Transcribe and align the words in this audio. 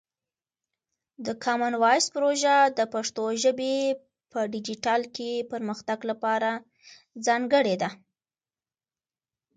د 1.25 1.27
کامن 1.43 1.73
وایس 1.83 2.05
پروژه 2.15 2.55
د 2.77 2.79
پښتو 2.93 3.23
ژبې 3.43 3.75
په 4.31 4.39
ډیجیټل 4.53 5.01
کې 5.15 5.31
پرمختګ 5.51 5.99
لپاره 6.11 6.51
ځانګړې 7.25 7.75
ده. 7.81 7.89